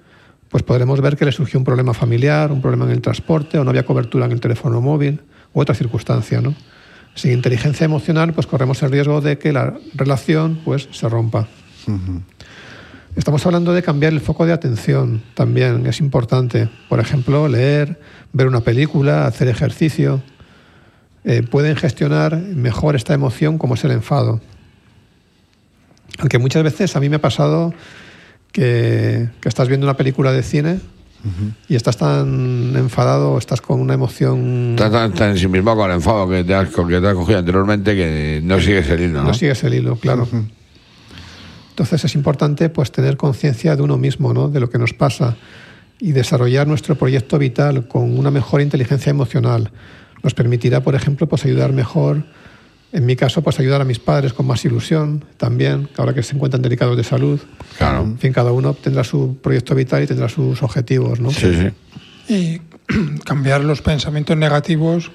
[0.48, 3.64] pues podremos ver que le surgió un problema familiar, un problema en el transporte o
[3.64, 5.20] no había cobertura en el teléfono móvil
[5.54, 6.54] u otra circunstancia, ¿no?
[7.14, 11.46] Sin inteligencia emocional, pues corremos el riesgo de que la relación pues se rompa.
[13.14, 16.70] Estamos hablando de cambiar el foco de atención también, es importante.
[16.88, 18.00] Por ejemplo, leer,
[18.32, 20.22] ver una película, hacer ejercicio.
[21.24, 24.40] Eh, pueden gestionar mejor esta emoción como es el enfado.
[26.18, 27.74] Aunque muchas veces a mí me ha pasado
[28.52, 30.80] que, que estás viendo una película de cine
[31.68, 34.70] y estás tan enfadado, estás con una emoción...
[34.70, 37.94] Estás tan, tan ensimismado con el enfado que te, has, que te has cogido anteriormente
[37.94, 39.28] que no sigues el hilo, ¿no?
[39.28, 40.26] No sigues el hilo, claro.
[41.70, 44.48] Entonces es importante pues tener conciencia de uno mismo, ¿no?
[44.48, 45.36] de lo que nos pasa
[45.98, 49.70] y desarrollar nuestro proyecto vital con una mejor inteligencia emocional.
[50.22, 52.24] Nos permitirá, por ejemplo, pues ayudar mejor,
[52.92, 56.34] en mi caso, pues ayudar a mis padres con más ilusión también, ahora que se
[56.34, 57.40] encuentran delicados de salud.
[57.78, 58.02] Claro.
[58.02, 61.30] En fin, cada uno tendrá su proyecto vital y tendrá sus objetivos, ¿no?
[61.30, 61.72] Sí,
[62.28, 62.32] sí.
[62.34, 62.60] y
[63.24, 65.10] cambiar los pensamientos negativos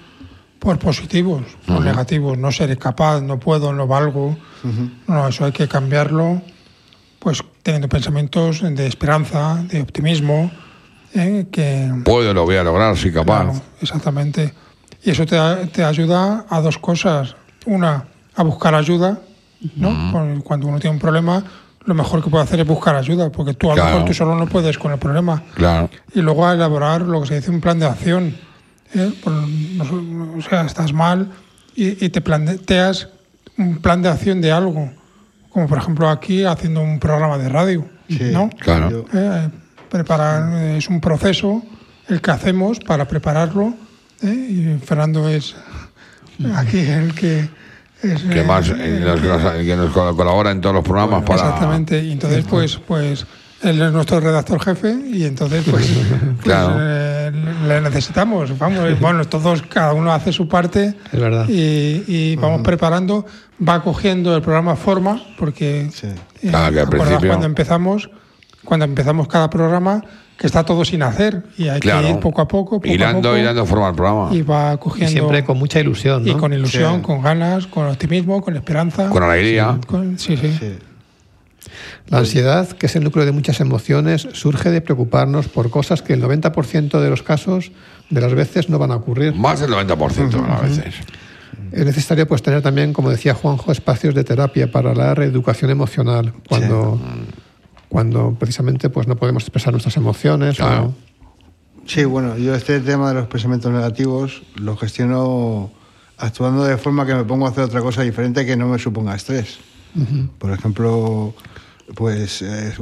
[0.60, 2.38] por positivos, por negativos.
[2.38, 4.36] No seré capaz, no puedo, no valgo.
[5.08, 6.42] No, eso hay que cambiarlo,
[7.20, 10.52] pues teniendo pensamientos de esperanza, de optimismo,
[11.14, 11.46] ¿eh?
[11.52, 13.44] que Puedo, lo voy a lograr, soy capaz.
[13.44, 14.54] Claro, exactamente.
[15.04, 15.38] Y eso te,
[15.68, 17.36] te ayuda a dos cosas.
[17.66, 19.20] Una, a buscar ayuda,
[19.76, 20.42] ¿no?
[20.44, 21.44] Cuando uno tiene un problema,
[21.86, 23.92] lo mejor que puede hacer es buscar ayuda, porque tú a lo Claro.
[23.96, 25.42] mejor tú solo no puedes con el problema.
[25.56, 25.90] Claro.
[26.14, 28.36] Y luego a elaborar lo que se dice un plan de acción.
[28.94, 29.12] ¿eh?
[29.24, 31.30] Por- no- o sea, estás mal
[31.76, 33.10] y, y te planteas
[33.58, 34.92] un plan de acción de algo.
[35.50, 38.50] Como por ejemplo aquí haciendo un programa de radio, Sí, ¿no?
[38.60, 39.06] Claro.
[39.14, 39.50] Eh,
[39.90, 41.62] preparar es un proceso
[42.08, 43.74] el que hacemos para prepararlo
[44.22, 44.28] ¿eh?
[44.80, 45.56] y Fernando es
[46.56, 47.50] aquí el que
[48.04, 49.20] es, Que eh, más eh, nos-
[49.66, 51.42] que nos col- colabora en todos los programas para.
[51.42, 53.26] exactamente y entonces pues pues
[53.64, 56.76] él es nuestro redactor jefe y entonces pues, pues, Claro.
[56.80, 57.32] eh,
[57.68, 61.46] le necesitamos vamos bueno todos cada uno hace su parte Es verdad.
[61.50, 63.26] y, y vamos preparando
[63.68, 66.06] va cogiendo el programa forma porque Sí.
[66.44, 68.10] eh, Claro, que al ¿acuerdas principio- cuando empezamos
[68.64, 70.04] cuando empezamos cada programa
[70.38, 72.08] que está todo sin hacer y hay Claro.
[72.08, 74.30] que ir poco a poco, poco y a dando poco y dando forma al programa.
[74.34, 76.32] y va Y cogiendo siempre con mucha ilusión, ¿no?
[76.32, 77.02] y con ilusión, Sí.
[77.02, 79.10] con ganas, con optimismo, con esperanza.
[79.10, 79.80] Con alegría.
[79.88, 80.56] con- sí, sí.
[80.60, 80.76] Sí.
[82.08, 86.14] La ansiedad, que es el núcleo de muchas emociones, surge de preocuparnos por cosas que
[86.14, 87.72] el 90% de los casos
[88.10, 89.36] de las veces no van a ocurrir.
[89.36, 90.96] Más del 90% a veces.
[91.74, 96.32] Es necesario pues tener también, como decía Juanjo, espacios de terapia para la reeducación emocional
[96.48, 97.00] cuando,
[97.90, 100.60] cuando precisamente pues no podemos expresar nuestras emociones.
[100.60, 100.94] o- Claro.
[101.86, 105.72] Sí, bueno, yo este tema de los pensamientos negativos lo gestiono
[106.18, 109.16] actuando de forma que me pongo a hacer otra cosa diferente que no me suponga
[109.16, 109.60] estrés.
[110.38, 111.34] Por ejemplo,
[111.96, 112.74] pues eh,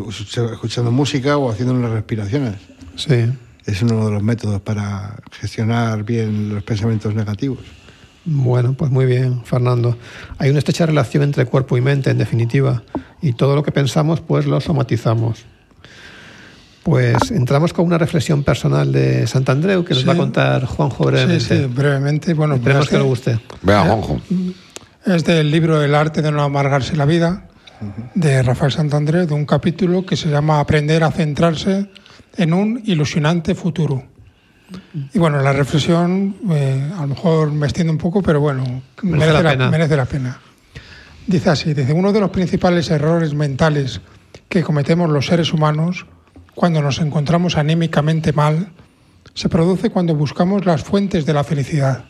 [0.51, 2.55] escuchando música o haciendo unas respiraciones.
[2.95, 3.31] sí.
[3.65, 7.57] Es uno de los métodos para gestionar bien los pensamientos negativos.
[8.25, 9.97] Bueno, pues muy bien, Fernando.
[10.39, 12.81] Hay una estrecha relación entre cuerpo y mente, en definitiva,
[13.21, 15.45] y todo lo que pensamos, pues lo somatizamos.
[16.83, 20.07] Pues entramos con una reflexión personal de Santandreu que nos Sí.
[20.07, 21.57] va a contar Juanjo Sí, brevemente.
[21.57, 22.33] sí, brevemente.
[22.33, 23.39] Bueno, Esperemos es que le guste.
[23.63, 24.21] Vea, Juanjo.
[25.05, 27.47] Es del libro El arte de no amargarse la vida,
[28.15, 31.89] de Rafael Santandrés, de un capítulo que se llama Aprender a centrarse
[32.37, 34.03] en un ilusionante futuro.
[35.13, 39.33] Y bueno, la reflexión, eh, a lo mejor me extiendo un poco, pero bueno, merece,
[39.33, 39.69] la la, pena.
[39.69, 40.39] merece la pena.
[41.27, 44.01] Dice así, dice, uno de los principales errores mentales
[44.49, 46.05] que cometemos los seres humanos
[46.53, 48.71] cuando nos encontramos anímicamente mal
[49.33, 52.05] se produce cuando buscamos las fuentes de la felicidad.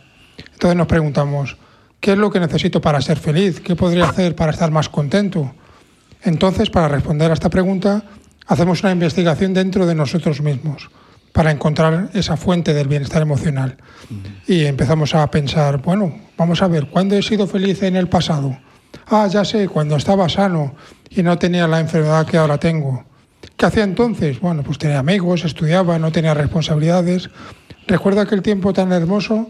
[0.54, 1.58] Entonces nos preguntamos,
[2.00, 3.60] ¿qué es lo que necesito para ser feliz?
[3.62, 5.54] ¿Qué podría hacer para estar más contento?
[6.24, 8.04] Entonces, para responder a esta pregunta,
[8.48, 10.89] hacemos una investigación dentro de nosotros mismos
[11.36, 13.76] para encontrar esa fuente del bienestar emocional.
[14.48, 18.58] Y empezamos a pensar, bueno, vamos a ver, ¿cuándo he sido feliz en el pasado?
[19.08, 20.76] Ah, ya sé, cuando estaba sano
[21.10, 23.04] y no tenía la enfermedad que ahora tengo.
[23.58, 24.39] ¿Qué hacía entonces?
[24.39, 27.30] Bueno, pues tenía amigos, estudiaba, no tenía responsabilidades.
[27.86, 29.50] Recuerdo aquel tiempo tan hermoso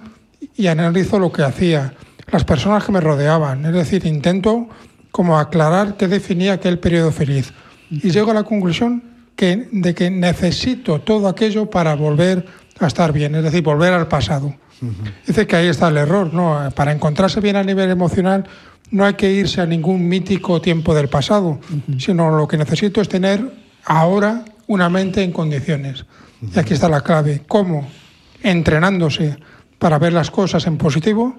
[0.55, 1.93] y analizo lo que hacía,
[2.31, 3.63] las personas que me rodeaban.
[3.63, 4.69] Es decir, intento
[5.11, 7.53] como aclarar qué definía aquel periodo feliz.
[7.91, 12.45] Y llego a la conclusión que, de que necesito todo aquello para volver
[12.79, 14.55] a estar bien, es decir, volver al pasado.
[15.25, 16.69] Dice que ahí está el error, ¿no?
[16.75, 18.45] Para encontrarse bien a nivel emocional
[18.91, 21.59] no hay que irse a ningún mítico tiempo del pasado,
[21.97, 23.51] sino lo que necesito es tener
[23.83, 26.05] ahora una mente en condiciones.
[26.41, 27.43] Y aquí está la clave.
[27.47, 27.87] ¿Cómo?
[28.43, 29.37] Entrenándose
[29.79, 31.35] para ver las cosas en positivo.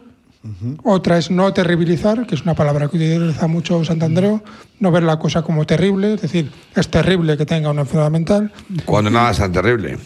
[0.85, 4.43] Otra es no terribilizar, que es una palabra que utiliza mucho Santandreo,
[4.81, 8.53] no ver la cosa como terrible, es decir, es terrible que tenga una enfermedad mental.
[8.85, 9.99] Cuando nada es tan terrible.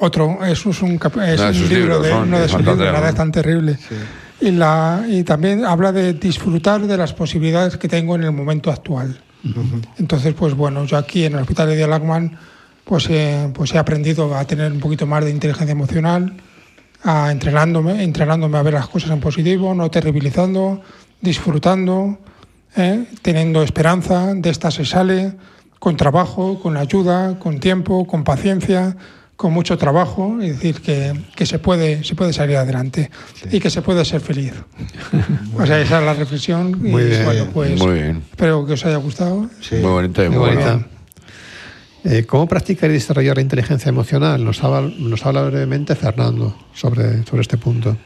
[0.00, 2.42] Otro, eso es un, cap- es No, un sus libro libros de son uno de
[2.42, 3.08] de sus libros, ¿no?
[3.08, 3.78] es tan terrible.
[4.40, 8.70] Y, la, y también habla de disfrutar de las posibilidades que tengo en el momento
[8.70, 9.20] actual.
[9.98, 12.36] Entonces, pues bueno, yo aquí en el Hospital de Lagman,
[12.84, 16.34] pues, eh, pues he aprendido a tener un poquito más de inteligencia emocional,
[17.04, 20.82] a entrenándome, entrenándome a ver las cosas en positivo, no terribilizando,
[21.20, 22.18] disfrutando,
[22.76, 23.04] ¿eh?
[23.22, 25.32] teniendo esperanza, de esta se sale,
[25.78, 28.96] con trabajo, con ayuda, con tiempo, con paciencia,
[29.36, 33.08] con mucho trabajo, es decir, que, que se, puede, se puede salir adelante
[33.52, 34.52] y que se puede ser feliz.
[35.56, 37.24] o sea, esa es la reflexión y Muy bien.
[37.24, 38.22] bueno, pues Muy bien.
[38.30, 39.48] espero que os haya gustado.
[39.60, 39.76] Sí.
[39.76, 40.84] Muy bonito y Muy muy bonita.
[42.04, 44.44] Eh, ¿Cómo practicar y desarrollar la inteligencia emocional?
[44.44, 47.96] Nos habla, nos habla brevemente Fernando sobre, sobre este punto.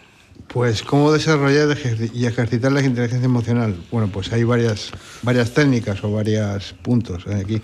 [0.49, 1.77] Pues, ¿cómo desarrollar
[2.13, 3.77] y ejercitar la inteligencia emocional?
[3.91, 4.91] Bueno, pues hay varias,
[5.23, 7.63] varias técnicas o varios puntos aquí.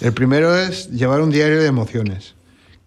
[0.00, 2.34] El primero es llevar un diario de emociones.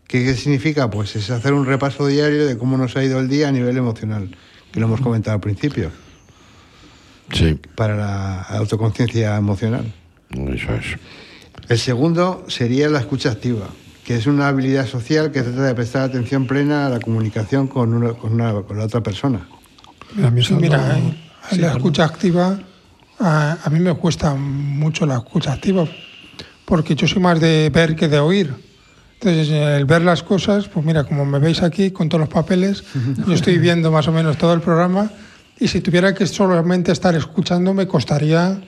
[0.08, 0.90] ¿Qué, qué significa?
[0.90, 3.76] Pues es hacer un repaso diario de cómo nos ha ido el día a nivel
[3.78, 4.36] emocional,
[4.72, 5.92] que lo hemos comentado al principio,
[7.34, 9.92] Sí, para la autoconciencia emocional.
[10.30, 10.96] eso es.
[11.70, 13.68] El segundo sería la escucha activa,
[14.06, 17.94] que es una habilidad social que trata de prestar atención plena a la comunicación con,
[17.94, 19.48] una- con, una- con la otra persona.
[20.24, 21.14] A mí Sí, mira, eh,
[21.50, 21.78] sí, la perdón.
[21.78, 22.60] escucha activa,
[23.20, 25.86] a, a mí me cuesta mucho la escucha activa,
[26.66, 28.54] porque yo soy más de ver que de oír.
[29.20, 32.84] Entonces, el ver las cosas, pues mira, como me veis aquí con todos los papeles,
[33.28, 35.12] yo estoy viendo más o menos todo el programa
[35.60, 38.62] y si tuviera que solamente estar escuchando me costaría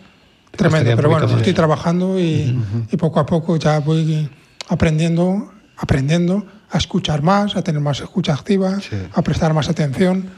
[0.52, 0.96] tremendo.
[0.96, 2.58] Pero bueno, estoy trabajando y,
[2.92, 4.30] y poco a poco ya voy
[4.68, 8.96] aprendiendo, aprendiendo a escuchar más, a tener más escucha activa, Sí.
[9.14, 10.30] a prestar más atención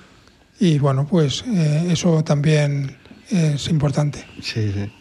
[0.60, 2.96] y bueno, pues eh, eso también
[3.30, 4.26] es importante.
[4.42, 4.92] Sí, sí.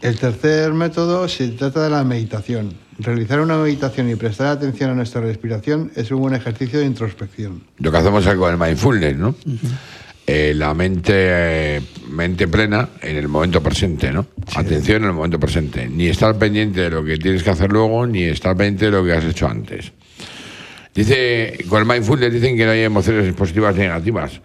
[0.00, 2.72] El tercer método se trata de la meditación.
[3.00, 7.64] Realizar una meditación y prestar atención a nuestra respiración es un buen ejercicio de introspección.
[7.78, 9.34] Lo que hacemos es con el mindfulness, ¿no?
[10.30, 14.26] Eh, la mente, mente plena en el momento presente, ¿no?
[14.56, 15.88] Atención en el momento presente.
[15.88, 19.02] Ni estar pendiente de lo que tienes que hacer luego, ni estar pendiente de lo
[19.02, 19.90] que has hecho antes.
[20.94, 24.42] Dice, con el mindfulness dicen que no hay emociones positivas ni negativas,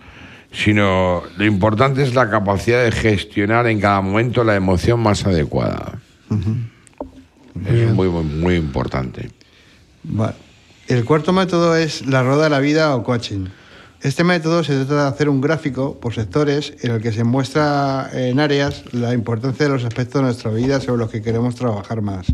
[0.54, 6.00] sino lo importante es la capacidad de gestionar en cada momento la emoción más adecuada.
[6.30, 9.32] Es muy, muy, muy importante.
[10.88, 13.48] El cuarto método es la rueda de la vida o coaching.
[14.04, 18.10] Este método se trata de hacer un gráfico por sectores en el que se muestra
[18.12, 22.02] en áreas la importancia de los aspectos de nuestra vida sobre los que queremos trabajar
[22.02, 22.28] más.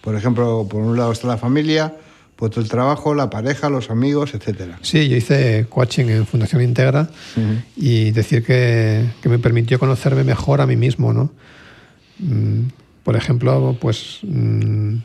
[0.00, 1.94] Por ejemplo, por un lado está la familia,
[2.34, 4.78] por otro el trabajo, la pareja, los amigos, etcétera.
[4.80, 7.10] Sí, yo hice coaching en Fundación Integra
[7.76, 11.30] y decir que, que me permitió conocerme mejor a mí mismo, ¿no?
[12.20, 12.68] Mm,
[13.04, 14.96] Por ejemplo, pues mm,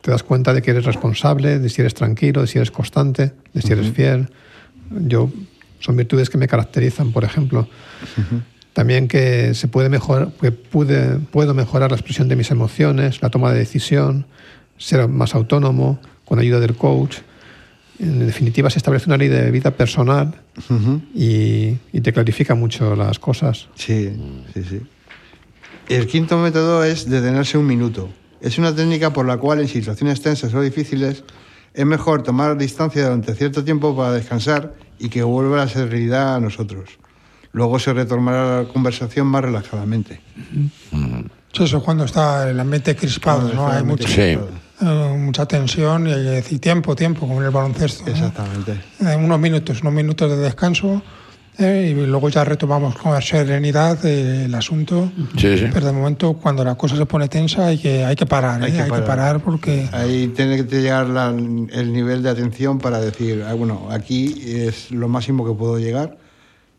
[0.00, 3.32] te das cuenta de que eres responsable, de si eres tranquilo, de si eres constante,
[3.54, 4.28] de si eres fiel.
[4.90, 5.30] Yo
[5.80, 7.68] son virtudes que me caracterizan, por ejemplo.
[8.72, 13.30] También que se puede mejorar, que pude, puedo mejorar la expresión de mis emociones, la
[13.30, 14.26] toma de decisión,
[14.76, 17.18] ser más autónomo con ayuda del coach.
[17.98, 20.34] En definitiva, se establece una ley de vida personal
[21.14, 23.68] y, y te clarifica mucho las cosas.
[23.74, 24.12] Sí,
[24.54, 24.80] sí, sí.
[25.88, 28.08] El quinto método es detenerse un minuto.
[28.40, 31.24] Es una técnica por la cual en situaciones tensas o difíciles
[31.74, 36.40] es mejor tomar distancia durante cierto tiempo para descansar y que vuelva la serenidad a
[36.40, 36.90] nosotros.
[37.52, 40.20] Luego se retomará la conversación más relajadamente.
[41.52, 43.68] Sí, Eso cuando está el ambiente crispado, ¿no?
[43.68, 44.20] Hay mucho, Sí.
[44.80, 46.12] eh, mucha tensión y,
[46.54, 48.04] y tiempo, tiempo, como en el baloncesto.
[48.06, 48.12] ¿no?
[48.12, 48.80] Exactamente.
[49.00, 51.02] Eh, unos minutos, unos minutos de descanso
[51.58, 55.10] eh, y luego ya retomamos con serenidad eh, el asunto.
[55.36, 55.66] Sí, sí.
[55.72, 58.70] Pero de momento, cuando la cosa se pone tensa, hay que, hay que parar, Hay
[58.70, 58.74] ¿eh?
[58.74, 59.06] que hay que parar.
[59.06, 63.88] parar porque Ahí tiene que llegar la- el nivel de atención para decir, ah, bueno,
[63.90, 66.16] aquí es lo máximo que puedo llegar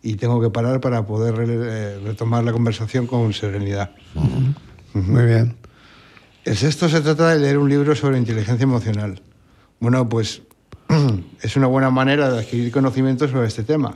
[0.02, 3.92] y tengo que parar para poder eh, retomar la conversación con serenidad.
[4.94, 5.56] Muy bien.
[6.46, 9.22] El sexto se trata de leer un libro sobre inteligencia emocional.
[9.80, 10.42] Bueno, pues
[11.42, 13.94] es una buena manera de adquirir conocimiento sobre este tema.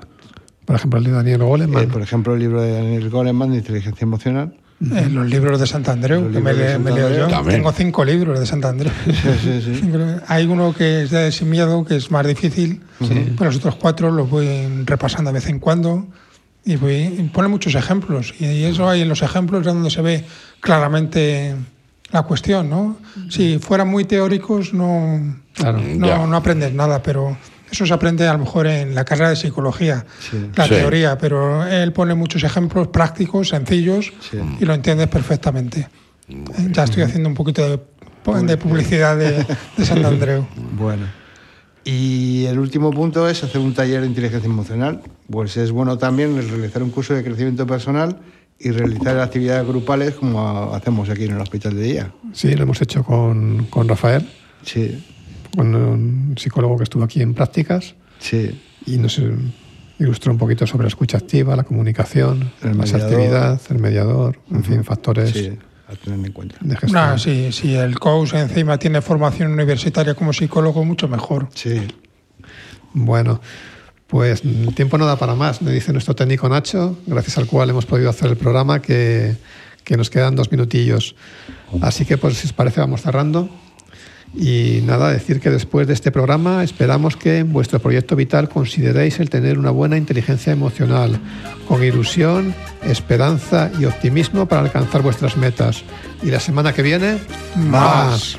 [0.65, 1.83] Por ejemplo, el de Daniel Goleman.
[1.83, 4.53] Eh, por ejemplo, el libro de Daniel Goleman de inteligencia emocional.
[4.81, 7.27] eh, los libros de Sant Andreu, Los que me, le- me leo yo.
[7.27, 7.57] También.
[7.59, 8.91] tengo cinco libros de Sant Andreu.
[9.05, 9.11] Sí,
[9.43, 9.89] sí, sí.
[10.27, 12.81] Hay uno que es de Sin Miedo, que es más difícil,
[13.37, 14.47] pero los otros cuatro los voy
[14.85, 16.07] repasando de vez en cuando
[16.65, 18.33] y, voy, y pone muchos ejemplos.
[18.39, 20.25] Y eso hay en los ejemplos es donde se ve
[20.59, 21.55] claramente
[22.11, 22.97] la cuestión, ¿no?
[23.29, 25.79] Si fueran muy teóricos no, Claro.
[25.97, 27.37] no, no aprendes nada, pero
[27.73, 30.47] eso se aprende a lo mejor en la carrera de psicología, Sí.
[30.55, 30.75] la Sí.
[30.75, 34.37] teoría, pero él pone muchos ejemplos prácticos, sencillos Sí.
[34.59, 35.87] y lo entiendes perfectamente.
[36.71, 37.79] Ya estoy haciendo un poquito de,
[38.45, 39.45] de publicidad de,
[39.77, 40.45] de Sant Andreu.
[40.77, 41.05] Bueno.
[41.85, 45.01] Y el último punto es hacer un taller de inteligencia emocional.
[45.29, 48.19] Pues es bueno también realizar un curso de crecimiento personal
[48.57, 52.11] y realizar actividades grupales como hacemos aquí en el hospital de día.
[52.31, 54.29] Sí, lo hemos hecho con, con Rafael,
[54.63, 55.03] Sí,
[55.55, 58.59] con un psicólogo que estuvo aquí en prácticas sí.
[58.85, 59.21] y nos
[59.99, 64.63] ilustró un poquito sobre la escucha activa, la comunicación, El la asertividad, el mediador, en
[64.63, 65.51] fin, factores Sí,
[65.87, 66.55] a tener en cuenta.
[66.61, 67.19] de gestión.
[67.19, 71.49] Sí, si el coach encima tiene formación universitaria como psicólogo, mucho mejor.
[71.53, 71.81] Sí.
[72.93, 73.41] Bueno,
[74.07, 77.69] pues el tiempo no da para más, me dice nuestro técnico Nacho, gracias al cual
[77.69, 79.35] hemos podido hacer el programa, que,
[79.83, 81.15] que nos quedan dos minutillos.
[81.81, 83.49] Así que, pues, si os parece, vamos cerrando.
[84.35, 89.19] Y nada, decir que después de este programa esperamos que en vuestro proyecto vital consideréis
[89.19, 91.19] el tener una buena inteligencia emocional,
[91.67, 95.83] con ilusión, esperanza y optimismo para alcanzar vuestras metas.
[96.23, 97.19] Y la semana que viene,
[97.55, 98.37] más.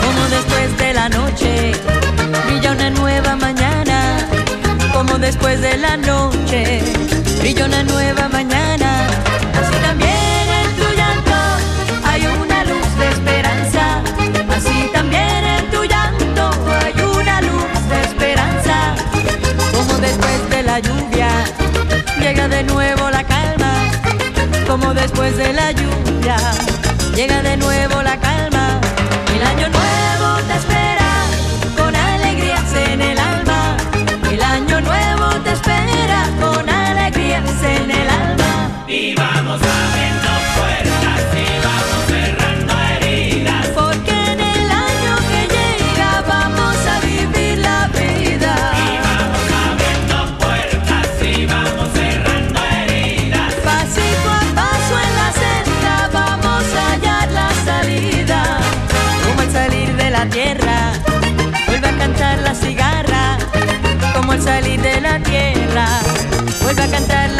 [0.00, 1.72] Como después de la noche
[2.46, 4.28] brilla una nueva mañana.
[4.94, 6.41] Como después de la noche
[25.02, 26.36] después de la lluvia
[27.16, 28.80] llega de nuevo la calma.
[29.34, 31.10] El año nuevo te espera
[31.76, 33.76] con alegrías en el alma.
[34.30, 38.52] El año nuevo te espera con alegrías en el alma.
[38.86, 40.21] Porque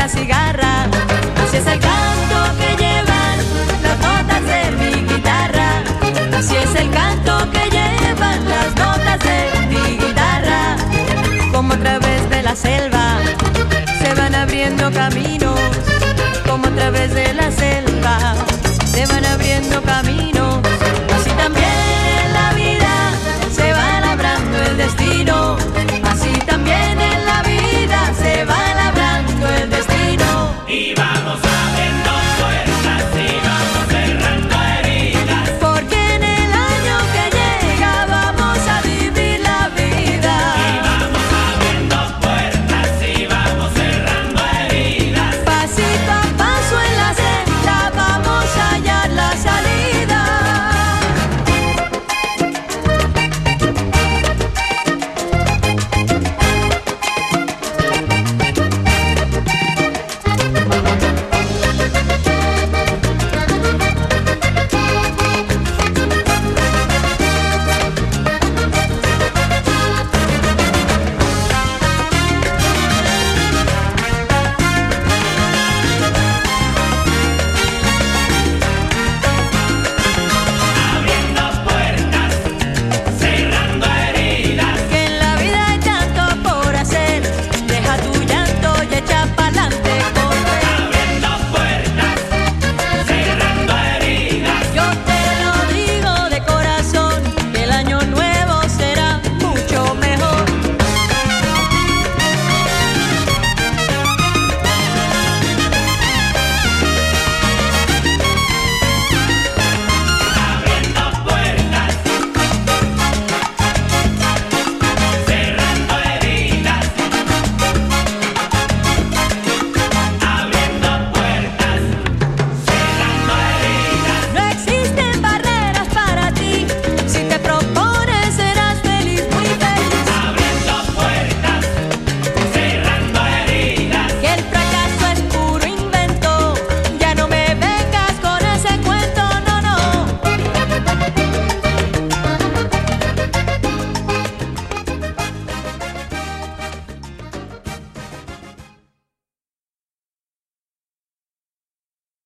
[0.02, 0.90] la cigarra.
[1.44, 2.71] Así el canto que